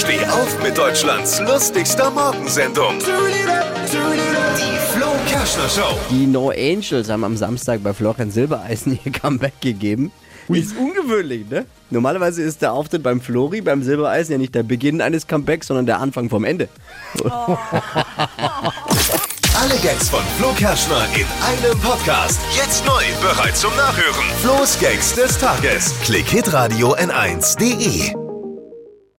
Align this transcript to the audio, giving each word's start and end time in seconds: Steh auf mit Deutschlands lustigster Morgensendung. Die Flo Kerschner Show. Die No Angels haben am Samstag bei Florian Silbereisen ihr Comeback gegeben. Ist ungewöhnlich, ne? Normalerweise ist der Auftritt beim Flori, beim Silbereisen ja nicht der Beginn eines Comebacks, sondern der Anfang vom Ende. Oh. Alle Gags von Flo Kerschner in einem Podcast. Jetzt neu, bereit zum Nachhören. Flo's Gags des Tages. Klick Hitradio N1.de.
Steh 0.00 0.24
auf 0.24 0.62
mit 0.62 0.78
Deutschlands 0.78 1.40
lustigster 1.40 2.10
Morgensendung. 2.10 2.98
Die 3.00 4.78
Flo 4.94 5.08
Kerschner 5.28 5.68
Show. 5.68 5.98
Die 6.08 6.26
No 6.26 6.48
Angels 6.48 7.10
haben 7.10 7.22
am 7.22 7.36
Samstag 7.36 7.82
bei 7.82 7.92
Florian 7.92 8.30
Silbereisen 8.30 8.98
ihr 9.04 9.12
Comeback 9.12 9.60
gegeben. 9.60 10.10
Ist 10.48 10.74
ungewöhnlich, 10.74 11.50
ne? 11.50 11.66
Normalerweise 11.90 12.40
ist 12.40 12.62
der 12.62 12.72
Auftritt 12.72 13.02
beim 13.02 13.20
Flori, 13.20 13.60
beim 13.60 13.82
Silbereisen 13.82 14.32
ja 14.32 14.38
nicht 14.38 14.54
der 14.54 14.62
Beginn 14.62 15.02
eines 15.02 15.26
Comebacks, 15.26 15.66
sondern 15.66 15.84
der 15.84 16.00
Anfang 16.00 16.30
vom 16.30 16.44
Ende. 16.44 16.70
Oh. 17.22 17.58
Alle 19.60 19.76
Gags 19.82 20.08
von 20.08 20.22
Flo 20.38 20.52
Kerschner 20.56 21.04
in 21.14 21.26
einem 21.44 21.78
Podcast. 21.78 22.40
Jetzt 22.56 22.86
neu, 22.86 23.02
bereit 23.20 23.54
zum 23.54 23.76
Nachhören. 23.76 24.24
Flo's 24.40 24.78
Gags 24.80 25.14
des 25.14 25.36
Tages. 25.36 25.94
Klick 26.04 26.26
Hitradio 26.26 26.96
N1.de. 26.96 28.19